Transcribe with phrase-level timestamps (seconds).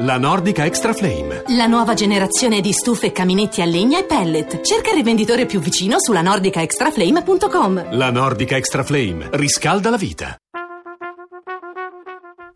[0.00, 1.42] La Nordica Extra Flame.
[1.56, 4.60] La nuova generazione di stufe, caminetti a legna e pellet.
[4.60, 7.96] Cerca il rivenditore più vicino sulla nordicaextraflame.com.
[7.96, 10.36] La Nordica Extra Flame riscalda la vita.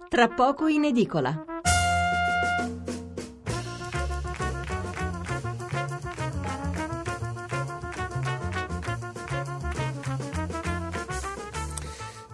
[0.08, 1.51] Tra poco in edicola.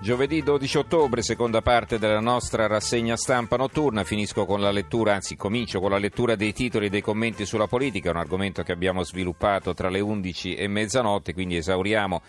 [0.08, 4.04] Giovedì 12 ottobre, seconda parte della nostra rassegna stampa notturna.
[4.04, 7.66] Finisco con la lettura, anzi comincio con la lettura dei titoli e dei commenti sulla
[7.66, 12.22] politica, un argomento che abbiamo sviluppato tra le 11 e mezzanotte, quindi esauriamo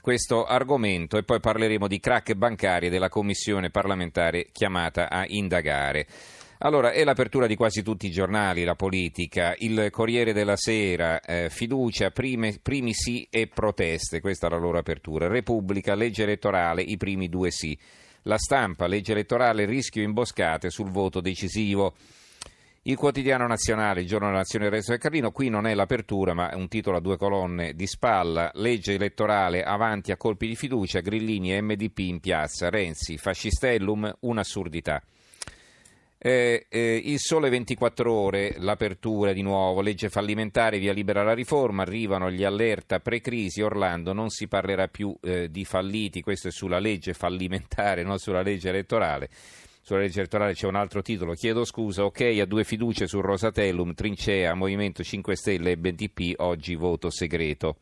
[0.00, 6.06] questo argomento e poi parleremo di crack bancari e della commissione parlamentare chiamata a indagare.
[6.60, 11.50] Allora, è l'apertura di quasi tutti i giornali, la politica, il Corriere della Sera, eh,
[11.50, 15.28] fiducia, prime, primi sì e proteste, questa è la loro apertura.
[15.28, 17.78] Repubblica, legge elettorale, i primi due sì.
[18.22, 21.94] La stampa, legge elettorale, rischio imboscate sul voto decisivo.
[22.82, 26.34] Il quotidiano nazionale, il giorno della nazione del resto del Carlino, qui non è l'apertura
[26.34, 30.56] ma è un titolo a due colonne di spalla, legge elettorale avanti a colpi di
[30.56, 35.00] fiducia, Grillini e MDP in piazza, Renzi, fascistellum, un'assurdità.
[36.20, 41.82] Eh, eh, il sole 24 ore, l'apertura di nuovo, legge fallimentare, via libera la riforma,
[41.82, 46.80] arrivano gli allerta pre-crisi, Orlando non si parlerà più eh, di falliti, questo è sulla
[46.80, 49.28] legge fallimentare, non sulla legge elettorale.
[49.80, 53.94] Sulla legge elettorale c'è un altro titolo, chiedo scusa, ok a due fiducie su Rosatellum,
[53.94, 57.76] Trincea, Movimento 5 Stelle e BDP, oggi voto segreto.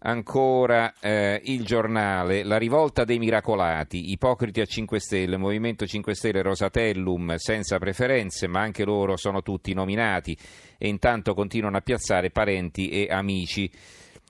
[0.00, 6.42] Ancora eh, il giornale, la rivolta dei miracolati, ipocriti a 5 Stelle, Movimento 5 Stelle,
[6.42, 10.38] Rosatellum, senza preferenze, ma anche loro sono tutti nominati
[10.78, 13.68] e intanto continuano a piazzare parenti e amici.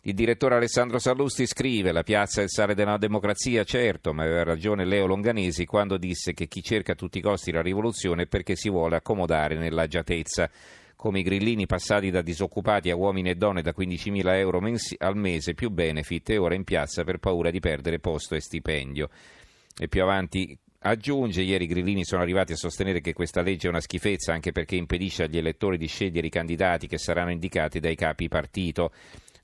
[0.05, 4.45] Il direttore Alessandro Sallusti scrive: La piazza è il sale della democrazia, certo, ma aveva
[4.45, 8.27] ragione Leo Longanesi quando disse che chi cerca a tutti i costi la rivoluzione è
[8.27, 10.49] perché si vuole accomodare nell'agiatezza
[10.99, 15.17] come i grillini passati da disoccupati a uomini e donne da 15.000 euro mensi- al
[15.17, 19.09] mese più benefit e ora in piazza per paura di perdere posto e stipendio.
[19.79, 23.71] E più avanti aggiunge, ieri i grillini sono arrivati a sostenere che questa legge è
[23.71, 27.95] una schifezza anche perché impedisce agli elettori di scegliere i candidati che saranno indicati dai
[27.95, 28.91] capi partito.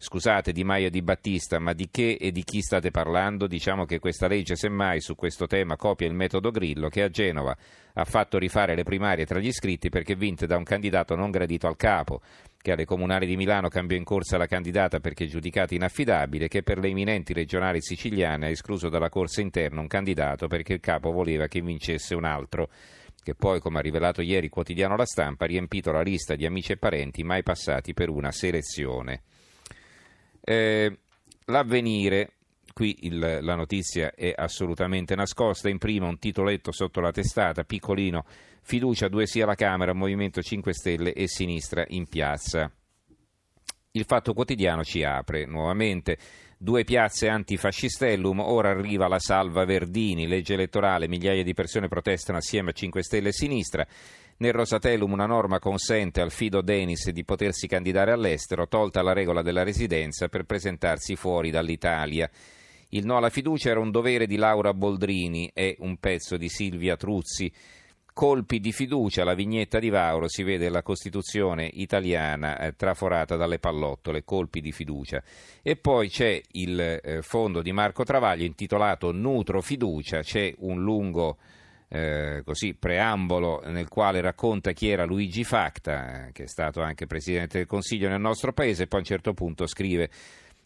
[0.04, 3.46] Scusate Di Maio e Di Battista, ma di che e di chi state parlando?
[3.46, 7.56] Diciamo che questa legge semmai su questo tema copia il metodo Grillo che a Genova
[7.94, 11.68] ha fatto rifare le primarie tra gli iscritti perché vinte da un candidato non gradito
[11.68, 12.20] al capo,
[12.60, 16.80] che alle comunali di Milano cambiò in corsa la candidata perché giudicata inaffidabile, che per
[16.80, 21.46] le imminenti regionali siciliane ha escluso dalla corsa interna un candidato perché il capo voleva
[21.46, 22.68] che vincesse un altro
[23.22, 26.44] che poi, come ha rivelato ieri il quotidiano La Stampa, ha riempito la lista di
[26.44, 29.22] amici e parenti mai passati per una selezione.
[30.44, 30.98] Eh,
[31.46, 32.32] l'avvenire,
[32.74, 38.24] qui il, la notizia è assolutamente nascosta, in prima un titoletto sotto la testata, piccolino,
[38.60, 42.70] fiducia due sia la Camera, Movimento 5 Stelle e Sinistra in piazza.
[43.92, 46.18] Il Fatto Quotidiano ci apre nuovamente.
[46.58, 52.70] Due piazze antifascistellum, ora arriva la salva Verdini, legge elettorale, migliaia di persone protestano assieme
[52.70, 53.86] a 5 Stelle e Sinistra.
[54.36, 59.42] Nel Rosatellum una norma consente al Fido Denis di potersi candidare all'estero, tolta la regola
[59.42, 62.28] della residenza per presentarsi fuori dall'Italia.
[62.88, 66.96] Il no alla fiducia era un dovere di Laura Boldrini e un pezzo di Silvia
[66.96, 67.52] Truzzi.
[68.12, 73.58] Colpi di fiducia, la vignetta di Vauro si vede la Costituzione italiana eh, traforata dalle
[73.58, 75.22] pallottole, colpi di fiducia.
[75.62, 81.38] E poi c'è il eh, fondo di Marco Travaglio intitolato Nutro Fiducia, c'è un lungo
[81.88, 87.06] eh, così, preambolo nel quale racconta chi era Luigi Facta, eh, che è stato anche
[87.06, 90.10] Presidente del Consiglio nel nostro paese, e poi a un certo punto scrive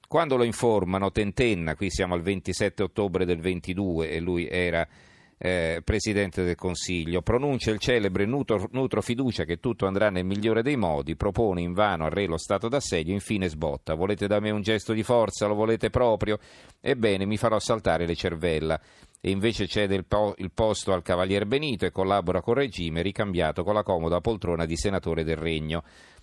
[0.08, 4.88] quando lo informano, tentenna, qui siamo al 27 ottobre del 22 e lui era
[5.36, 10.62] eh, Presidente del Consiglio, pronuncia il celebre nutro, nutro, fiducia che tutto andrà nel migliore
[10.62, 13.92] dei modi, propone invano al re lo stato d'assedio, infine sbotta.
[13.92, 15.46] Volete da me un gesto di forza?
[15.46, 16.38] Lo volete proprio?
[16.80, 18.80] Ebbene, mi farò saltare le cervella.
[19.20, 23.64] E invece cede il, po- il posto al Cavalier Benito e collabora col regime, ricambiato
[23.64, 25.82] con la comoda poltrona di senatore del Regno.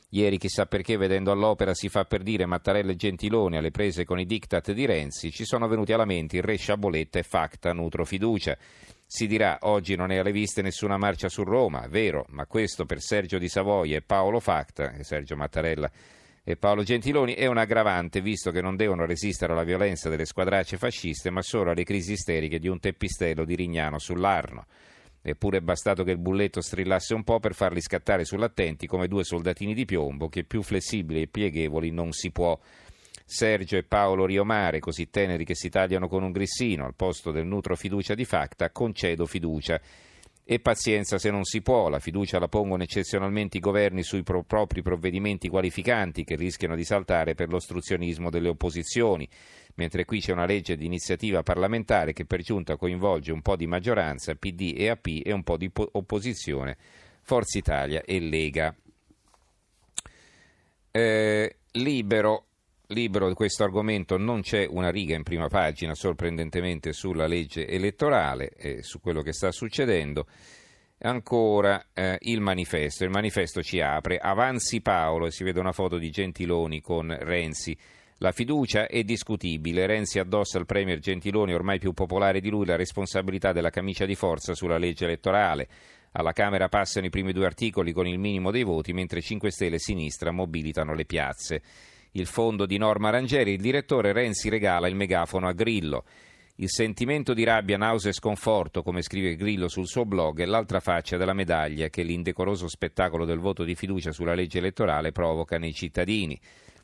[0.10, 4.20] Ieri, chissà perché, vedendo all'opera si fa per dire Mattarella e Gentiloni alle prese con
[4.20, 8.06] i diktat di Renzi, ci sono venuti alla mente il re Sciaboletta e Facta Nutro
[8.06, 8.58] Fiducia.
[9.06, 13.02] Si dirà oggi non è alle viste nessuna marcia su Roma, vero, ma questo per
[13.02, 15.92] Sergio di Savoia e Paolo Facta, e Sergio Mattarella
[16.48, 20.78] e Paolo Gentiloni è un aggravante visto che non devono resistere alla violenza delle squadracce
[20.78, 24.68] fasciste ma solo alle crisi isteriche di un teppistello di Rignano sull'Arno.
[25.24, 29.24] Eppure è bastato che il bulletto strillasse un po' per farli scattare sull'attenti come due
[29.24, 32.56] soldatini di piombo che più flessibili e pieghevoli non si può.
[33.26, 37.48] Sergio e Paolo Riomare, così teneri che si tagliano con un grissino, al posto del
[37.48, 39.82] nutro fiducia di facta, concedo fiducia.
[40.48, 44.44] E pazienza se non si può, la fiducia la pongono eccezionalmente i governi sui pro-
[44.44, 49.28] propri provvedimenti qualificanti che rischiano di saltare per l'ostruzionismo delle opposizioni,
[49.74, 53.66] mentre qui c'è una legge di iniziativa parlamentare che per giunta coinvolge un po' di
[53.66, 56.78] maggioranza, PD e AP e un po' di po- opposizione,
[57.24, 58.76] Forza Italia e Lega.
[60.92, 62.46] Eh, libero
[62.88, 68.50] libero di questo argomento non c'è una riga in prima pagina, sorprendentemente, sulla legge elettorale
[68.50, 70.28] e su quello che sta succedendo.
[71.00, 73.04] Ancora eh, il manifesto.
[73.04, 74.18] Il manifesto ci apre.
[74.18, 77.78] Avanzi Paolo e si vede una foto di Gentiloni con Renzi.
[78.20, 79.86] La fiducia è discutibile.
[79.86, 84.16] Renzi addossa al Premier Gentiloni, ormai più popolare di lui, la responsabilità della camicia di
[84.16, 85.68] forza sulla legge elettorale.
[86.14, 89.76] Alla Camera passano i primi due articoli con il minimo dei voti, mentre 5 Stelle
[89.76, 91.62] e Sinistra mobilitano le piazze
[92.18, 96.06] il fondo di Norma Rangeri, il direttore Renzi regala il megafono a Grillo.
[96.56, 100.80] Il sentimento di rabbia, nausea e sconforto, come scrive Grillo sul suo blog, è l'altra
[100.80, 105.74] faccia della medaglia che l'indecoroso spettacolo del voto di fiducia sulla legge elettorale provoca nei
[105.74, 106.40] cittadini.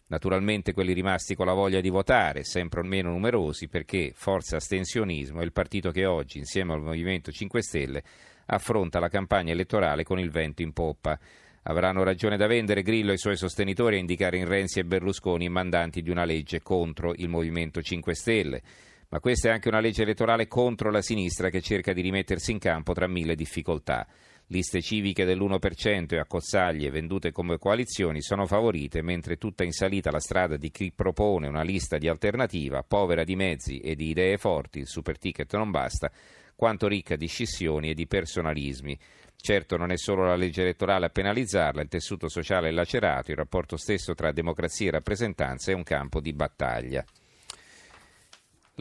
[0.08, 5.46] Naturalmente quelli rimasti con la voglia di votare, sempre meno numerosi, perché Forza Astensionismo è
[5.46, 8.04] il partito che oggi, insieme al Movimento 5 Stelle,
[8.48, 11.18] affronta la campagna elettorale con il vento in poppa.
[11.64, 15.46] Avranno ragione da vendere Grillo e i suoi sostenitori a indicare in Renzi e Berlusconi
[15.46, 18.62] i mandanti di una legge contro il Movimento 5 Stelle.
[19.10, 22.58] Ma questa è anche una legge elettorale contro la sinistra che cerca di rimettersi in
[22.58, 24.08] campo tra mille difficoltà.
[24.52, 30.20] Liste civiche dell'1% e accozzaglie vendute come coalizioni sono favorite, mentre tutta in salita la
[30.20, 34.80] strada di chi propone una lista di alternativa, povera di mezzi e di idee forti,
[34.80, 36.12] il super ticket non basta,
[36.54, 39.00] quanto ricca di scissioni e di personalismi.
[39.38, 43.38] Certo non è solo la legge elettorale a penalizzarla, il tessuto sociale è lacerato, il
[43.38, 47.06] rapporto stesso tra democrazia e rappresentanza è un campo di battaglia.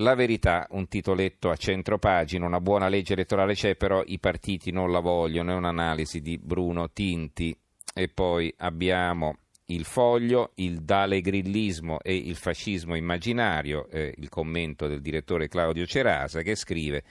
[0.00, 4.70] La verità, un titoletto a centro pagina, una buona legge elettorale c'è, però i partiti
[4.70, 7.54] non la vogliono, è un'analisi di Bruno Tinti.
[7.92, 9.36] E poi abbiamo
[9.66, 16.40] il foglio, il dalegrillismo e il fascismo immaginario, eh, il commento del direttore Claudio Cerasa
[16.40, 17.02] che scrive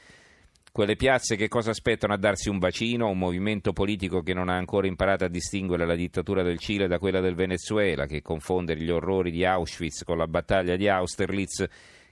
[0.72, 3.08] quelle piazze che cosa aspettano a darsi un bacino?
[3.08, 6.98] Un movimento politico che non ha ancora imparato a distinguere la dittatura del Cile da
[6.98, 11.68] quella del Venezuela, che confondere gli orrori di Auschwitz con la battaglia di Austerlitz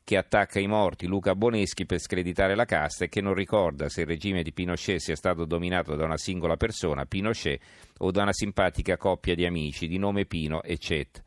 [0.07, 4.01] che attacca i morti Luca Boneschi per screditare la casta e che non ricorda se
[4.01, 7.61] il regime di Pinochet sia stato dominato da una singola persona, Pinochet,
[7.97, 11.21] o da una simpatica coppia di amici di nome Pino e Chet.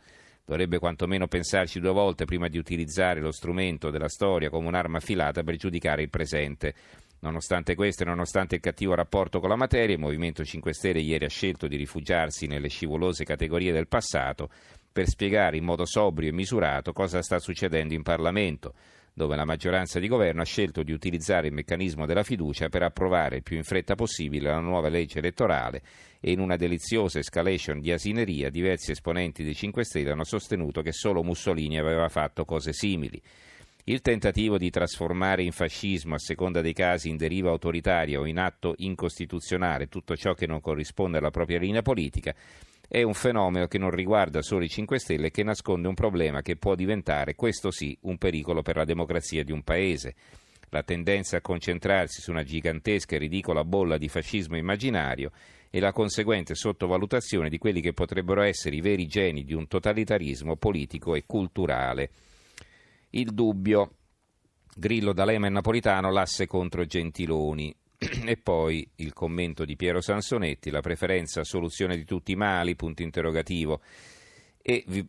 [0.46, 5.42] Dovrebbe quantomeno pensarci due volte prima di utilizzare lo strumento della storia come un'arma affilata
[5.42, 6.72] per giudicare il presente.
[7.18, 11.26] Nonostante questo e nonostante il cattivo rapporto con la materia, il Movimento 5 Stelle ieri
[11.26, 14.48] ha scelto di rifugiarsi nelle scivolose categorie del passato
[14.92, 18.74] per spiegare in modo sobrio e misurato cosa sta succedendo in Parlamento,
[19.12, 23.36] dove la maggioranza di governo ha scelto di utilizzare il meccanismo della fiducia per approvare
[23.36, 25.82] il più in fretta possibile la nuova legge elettorale
[26.20, 30.92] e in una deliziosa escalation di asineria diversi esponenti dei 5 Stelle hanno sostenuto che
[30.92, 33.20] solo Mussolini aveva fatto cose simili.
[33.84, 38.38] Il tentativo di trasformare in fascismo, a seconda dei casi, in deriva autoritaria o in
[38.38, 42.34] atto incostituzionale tutto ciò che non corrisponde alla propria linea politica
[42.92, 46.42] è un fenomeno che non riguarda solo i 5 Stelle e che nasconde un problema
[46.42, 50.16] che può diventare, questo sì, un pericolo per la democrazia di un paese.
[50.70, 55.30] La tendenza a concentrarsi su una gigantesca e ridicola bolla di fascismo immaginario
[55.70, 60.56] e la conseguente sottovalutazione di quelli che potrebbero essere i veri geni di un totalitarismo
[60.56, 62.10] politico e culturale
[63.10, 63.94] il dubbio.
[64.76, 67.74] Grillo, D'Alema e Napolitano, l'asse contro Gentiloni.
[68.24, 73.02] e poi il commento di Piero Sansonetti, la preferenza soluzione di tutti i mali, punto
[73.02, 73.80] interrogativo.
[74.62, 75.06] E vi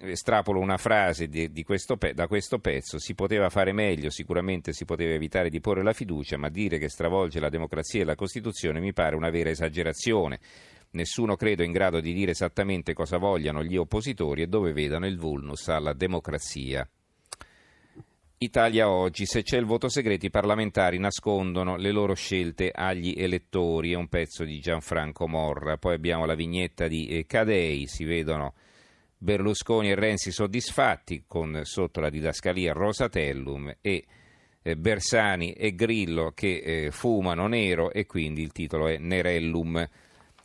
[0.00, 4.84] estrapolo una frase di, di questo, da questo pezzo, si poteva fare meglio, sicuramente si
[4.84, 8.80] poteva evitare di porre la fiducia, ma dire che stravolge la democrazia e la Costituzione
[8.80, 10.38] mi pare una vera esagerazione.
[10.92, 15.18] Nessuno credo in grado di dire esattamente cosa vogliano gli oppositori e dove vedano il
[15.18, 16.88] vulnus alla democrazia.
[18.44, 23.92] Italia oggi, se c'è il voto segreto i parlamentari nascondono le loro scelte agli elettori,
[23.92, 28.54] è un pezzo di Gianfranco Morra, poi abbiamo la vignetta di eh, Cadei, si vedono
[29.16, 34.04] Berlusconi e Renzi soddisfatti con sotto la didascalia Rosatellum e
[34.62, 39.88] eh, Bersani e Grillo che eh, fumano nero e quindi il titolo è Nerellum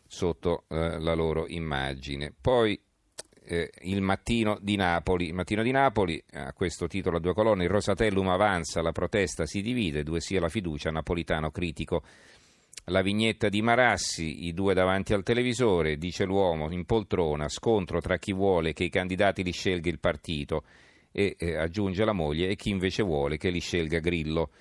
[0.08, 2.34] sotto la loro immagine.
[2.42, 2.82] Poi
[3.50, 5.28] eh, il mattino di Napoli.
[5.28, 9.48] Il mattino di Napoli, a questo titolo a due colonne, il Rosatellum avanza, la protesta
[9.48, 12.04] si divide, due sia la fiducia, Napolitano critico.
[12.86, 18.18] La vignetta di Marassi, i due davanti al televisore, dice l'uomo in poltrona, scontro tra
[18.18, 20.64] chi vuole che i candidati li scelga il partito
[21.12, 24.52] e eh, aggiunge la moglie e chi invece vuole che li scelga Grillo.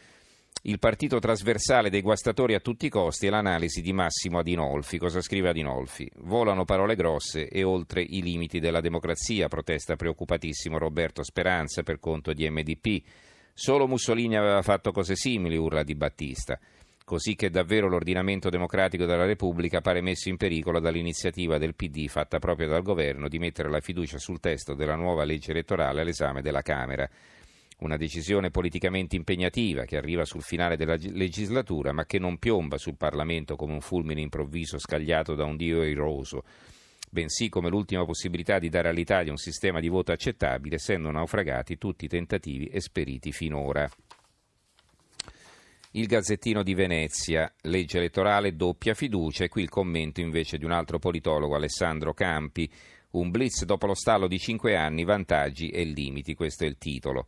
[0.63, 4.99] Il partito trasversale dei guastatori a tutti i costi e l'analisi di Massimo Adinolfi.
[4.99, 6.11] Cosa scrive Adinolfi?
[6.23, 12.33] Volano parole grosse e oltre i limiti della democrazia, protesta preoccupatissimo Roberto Speranza per conto
[12.33, 13.03] di MDP.
[13.53, 16.59] Solo Mussolini aveva fatto cose simili, urla di Battista
[17.09, 22.39] così che davvero l'ordinamento democratico della Repubblica pare messo in pericolo dall'iniziativa del PD fatta
[22.39, 26.61] proprio dal governo di mettere la fiducia sul testo della nuova legge elettorale all'esame della
[26.61, 27.09] Camera.
[27.79, 32.97] Una decisione politicamente impegnativa che arriva sul finale della legislatura ma che non piomba sul
[32.97, 36.43] Parlamento come un fulmine improvviso scagliato da un dio iroso,
[37.09, 42.07] bensì come l'ultima possibilità di dare all'Italia un sistema di voto accettabile, essendo naufragati tutti
[42.07, 43.89] i tentativi esperiti finora.
[45.93, 50.73] Il Gazzettino di Venezia, legge elettorale, doppia fiducia e qui il commento invece di un
[50.73, 52.69] altro politologo, Alessandro Campi,
[53.11, 57.27] un blitz dopo lo stallo di cinque anni, vantaggi e limiti, questo è il titolo.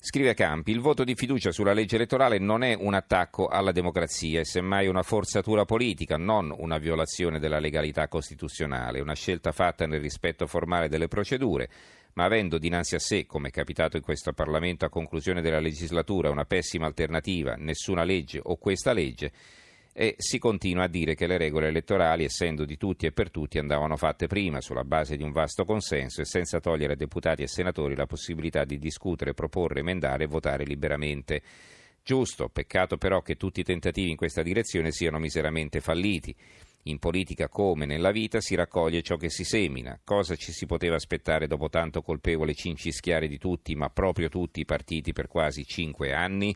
[0.00, 4.38] Scrive Campi, il voto di fiducia sulla legge elettorale non è un attacco alla democrazia,
[4.38, 10.00] è semmai una forzatura politica, non una violazione della legalità costituzionale, una scelta fatta nel
[10.00, 11.68] rispetto formale delle procedure,
[12.12, 16.30] ma avendo dinanzi a sé, come è capitato in questo Parlamento a conclusione della legislatura,
[16.30, 19.32] una pessima alternativa, nessuna legge o questa legge,
[20.00, 23.58] e si continua a dire che le regole elettorali, essendo di tutti e per tutti,
[23.58, 27.48] andavano fatte prima, sulla base di un vasto consenso e senza togliere ai deputati e
[27.48, 31.42] senatori la possibilità di discutere, proporre, emendare e votare liberamente.
[32.00, 36.32] Giusto, peccato però che tutti i tentativi in questa direzione siano miseramente falliti.
[36.84, 39.98] In politica come nella vita si raccoglie ciò che si semina.
[40.04, 44.64] Cosa ci si poteva aspettare dopo tanto colpevole cincischiare di tutti, ma proprio tutti i
[44.64, 46.54] partiti per quasi cinque anni?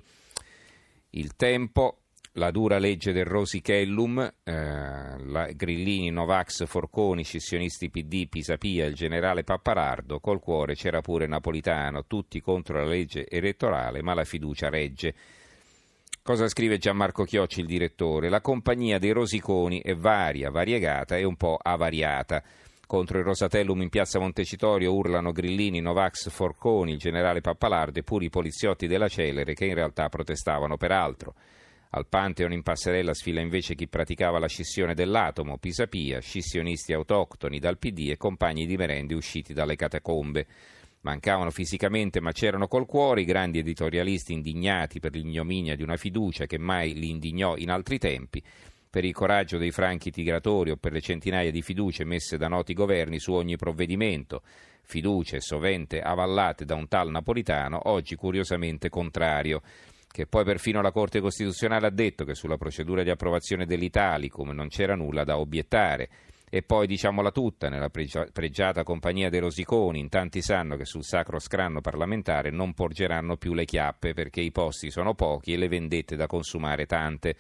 [1.15, 2.02] Il tempo,
[2.37, 10.19] la dura legge del Rosicellum, eh, Grillini, Novax, Forconi, scissionisti PD, Pisapia, il generale Papparardo,
[10.19, 15.15] col cuore c'era pure Napolitano, tutti contro la legge elettorale, ma la fiducia regge.
[16.23, 18.29] Cosa scrive Gianmarco Chiocci, il direttore?
[18.29, 22.43] La compagnia dei Rosiconi è varia, variegata e un po' avariata.
[22.87, 28.27] Contro il Rosatellum in piazza Montecitorio urlano Grillini, Novax, Forconi, il generale Pappalardo e pure
[28.27, 31.35] i poliziotti della Celere che in realtà protestavano per altro.
[31.95, 37.77] Al Pantheon in passerella sfila invece chi praticava la scissione dell'atomo, Pisapia, scissionisti autoctoni dal
[37.77, 40.47] PD e compagni di merende usciti dalle catacombe.
[41.03, 46.47] Mancavano fisicamente ma c'erano col cuore i grandi editorialisti indignati per l'ignominia di una fiducia
[46.47, 48.43] che mai li indignò in altri tempi,
[48.89, 52.73] per il coraggio dei franchi tigratori o per le centinaia di fiducie messe da noti
[52.73, 54.41] governi su ogni provvedimento,
[54.81, 59.61] fiducie sovente avallate da un tal napolitano, oggi curiosamente contrario
[60.13, 64.69] che poi perfino la Corte Costituzionale ha detto che sulla procedura di approvazione dell'Italicum non
[64.69, 66.09] c'era nulla da obiettare
[66.55, 71.39] e poi diciamola tutta, nella pregiata compagnia dei Rosiconi, in tanti sanno che sul sacro
[71.39, 76.15] scranno parlamentare non porgeranno più le chiappe perché i posti sono pochi e le vendette
[76.15, 77.37] da consumare tante.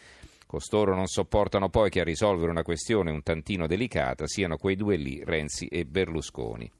[0.46, 4.96] Costoro non sopportano poi che a risolvere una questione un tantino delicata siano quei due
[4.96, 6.70] lì, Renzi e Berlusconi.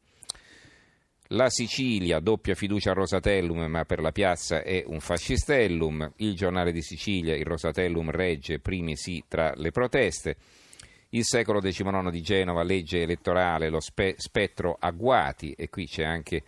[1.34, 6.12] La Sicilia, doppia fiducia a Rosatellum, ma per la piazza è un fascistellum.
[6.16, 10.36] Il giornale di Sicilia, il Rosatellum regge primi sì tra le proteste.
[11.10, 16.42] Il secolo XIX di Genova, legge elettorale, lo spe- spettro agguati, e qui c'è anche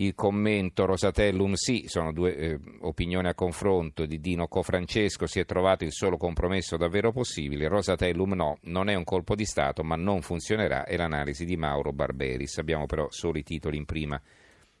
[0.00, 5.44] il commento Rosatellum sì, sono due eh, opinioni a confronto di Dino Cofrancesco, si è
[5.44, 9.96] trovato il solo compromesso davvero possibile, Rosatellum no, non è un colpo di Stato ma
[9.96, 14.20] non funzionerà, è l'analisi di Mauro Barberis, abbiamo però solo i titoli in prima,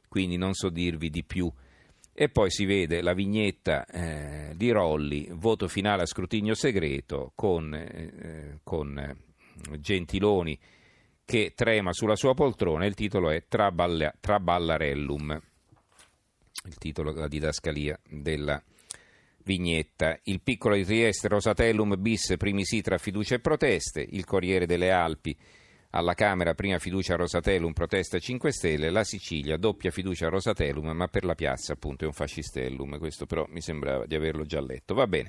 [0.08, 1.50] quindi non so dirvi di più.
[2.20, 7.72] E poi si vede la vignetta eh, di Rolli, voto finale a scrutinio segreto, con,
[7.72, 9.16] eh, con eh,
[9.78, 10.58] Gentiloni
[11.28, 12.86] che trema sulla sua poltrona.
[12.86, 15.38] Il titolo è Traballa, Traballarellum,
[16.64, 18.62] il titolo della didascalia della
[19.44, 20.18] vignetta.
[20.22, 24.00] Il piccolo di Trieste, Rosatellum bis, primi sì tra fiducia e proteste.
[24.00, 25.36] Il Corriere delle Alpi
[25.90, 30.88] alla Camera prima fiducia a Rosatellum, protesta 5 Stelle, la Sicilia doppia fiducia a Rosatellum,
[30.92, 34.62] ma per la piazza appunto è un fascistellum, questo però mi sembrava di averlo già
[34.62, 34.94] letto.
[34.94, 35.26] Va bene.